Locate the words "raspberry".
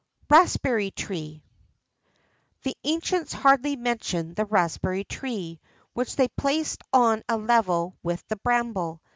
0.31-0.89, 4.45-5.03